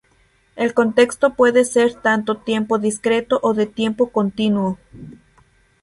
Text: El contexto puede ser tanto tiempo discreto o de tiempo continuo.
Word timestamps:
El 0.55 0.73
contexto 0.73 1.35
puede 1.35 1.63
ser 1.63 1.93
tanto 1.93 2.37
tiempo 2.37 2.79
discreto 2.79 3.39
o 3.43 3.53
de 3.53 3.67
tiempo 3.67 4.09
continuo. 4.09 4.79